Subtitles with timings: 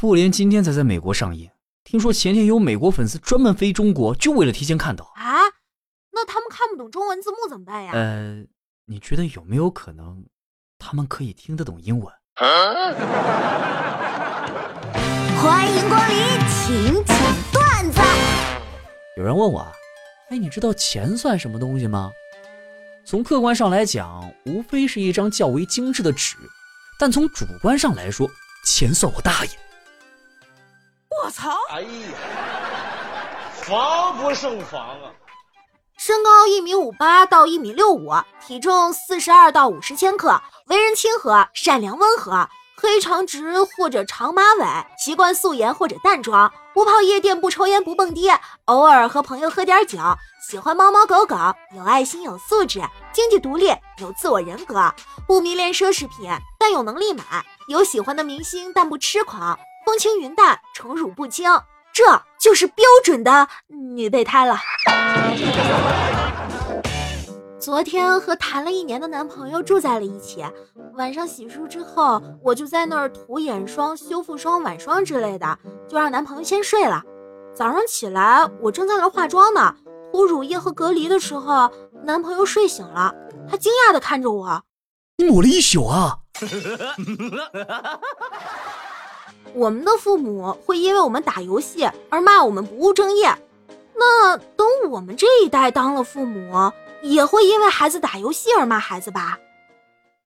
[0.00, 1.50] 复联今天才在美国上映，
[1.84, 5.04] 听说前天有美国粉丝专门飞中国，就为了提前看到。
[5.14, 5.44] 啊，
[6.12, 7.92] 那他们看不懂中文字幕怎么办呀？
[7.92, 8.42] 呃，
[8.86, 10.24] 你觉得有没有可能，
[10.78, 12.10] 他们可以听得懂英文？
[15.36, 16.16] 欢迎光临，
[16.48, 17.14] 请讲
[17.52, 18.00] 段子。
[19.18, 19.70] 有人问我，
[20.30, 22.10] 哎，你知道钱算什么东西吗？
[23.04, 26.36] 从客观上来讲，无非是一张较为精致的纸，
[26.98, 28.26] 但从主观上来说，
[28.64, 29.50] 钱算我大爷。
[31.24, 31.50] 我操！
[31.70, 31.88] 哎呀，
[33.52, 35.12] 防不胜防啊！
[35.98, 38.10] 身高一米五八到一米六五，
[38.46, 44.64] 体重四十二到五十千克，为人亲和、善良、温和，黑长直或者长马尾，
[44.98, 48.30] 习惯素颜或者淡妆，不泡夜店，不抽烟，不蹦迪，
[48.64, 49.98] 偶尔和朋友喝点酒，
[50.48, 51.36] 喜欢猫猫狗狗，
[51.76, 52.80] 有爱心，有素质，
[53.12, 53.66] 经济独立，
[53.98, 54.90] 有自我人格，
[55.26, 57.22] 不迷恋奢侈品，但有能力买，
[57.68, 59.58] 有喜欢的明星，但不痴狂，
[59.90, 61.50] 风轻云淡，宠辱不惊。
[61.92, 62.04] 这
[62.38, 64.56] 就是标准的女备胎了。
[67.58, 70.44] 昨天和谈了一年的男朋友住在了一起，
[70.94, 77.02] 晚上洗漱之后，我就在那儿涂眼霜、修复霜、晚霜之类的，就让男朋友先睡了。
[77.52, 79.74] 早上起来，我正在那儿化妆呢，
[80.12, 81.68] 涂乳液和隔离的时候，
[82.04, 83.12] 男朋友睡醒了，
[83.50, 84.62] 他惊讶地看着我
[85.18, 86.18] ：“你抹了一宿啊？”
[89.54, 93.34] 我们的父母会因为我们打游戏而骂我们不务正业，
[93.94, 99.38] 那等我们这一代当了父母，也会因为孩子打游戏而骂孩子吧？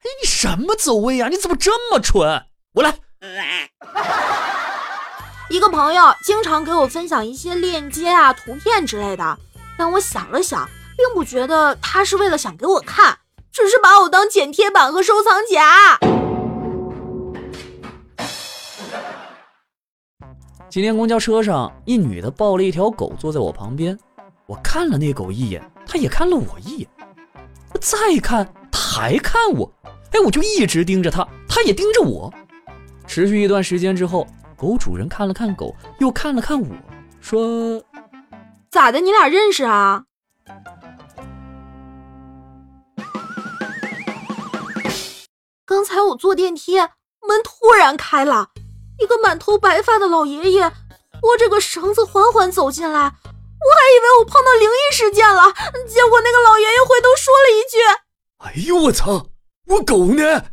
[0.00, 1.28] 哎，你什么走位啊？
[1.28, 2.42] 你怎么这么蠢？
[2.74, 2.98] 我来。
[5.48, 9.38] 一个朋友经常给我分享一些链接啊、图片之类的，
[9.78, 13.18] 但我想了想，并不觉得他是为了想给我看，
[13.52, 15.98] 只是把我当剪贴板和收藏夹。
[20.68, 23.98] 今天公交车上，一女的抱了一条狗坐在我旁边，
[24.46, 26.88] 我看了那狗一眼，它也看了我一眼，
[27.80, 29.70] 再看，它还看我，
[30.12, 32.32] 哎，我就一直盯着它，它也盯着我。
[33.06, 34.26] 持续一段时间之后，
[34.56, 36.68] 狗主人看了看狗，又看了看我，
[37.20, 37.82] 说
[38.70, 39.00] ：“咋的？
[39.00, 40.04] 你俩认识啊？”
[45.66, 48.50] 刚才我坐电梯，门突然开了。
[48.98, 50.72] 一个满头白发的老爷爷
[51.20, 55.42] 拖着个绳子缓缓走进来，我还以为我碰到灵异事件了，
[55.86, 57.78] 结果那个老爷爷回头说了一句
[58.38, 59.26] ：“哎呦我操，
[59.66, 60.44] 我狗呢？”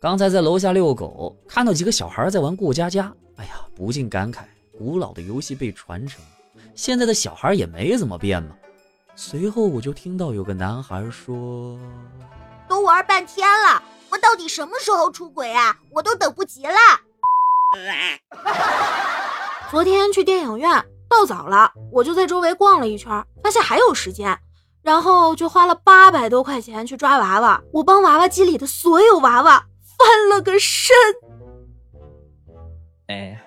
[0.00, 4.40] 刚才在楼下遛狗，看到几个小孩在玩过家家，哎呀，不禁感慨，
[4.76, 6.22] 古老的游戏被传承，
[6.74, 8.54] 现在的小孩也没怎么变嘛。
[9.16, 11.78] 随后我就听到有个男孩说
[12.68, 13.82] ：“都玩半天了。”
[14.14, 15.76] 我到底什么时候出轨啊？
[15.90, 16.72] 我都等不及了。
[19.68, 20.70] 昨天去电影院
[21.10, 23.10] 到早了，我就在周围逛了一圈，
[23.42, 24.38] 发现还有时间，
[24.84, 27.60] 然后就花了八百多块钱去抓娃娃。
[27.72, 29.66] 我帮娃娃机里的所有娃娃
[29.98, 30.94] 翻了个身。
[33.08, 33.44] 哎。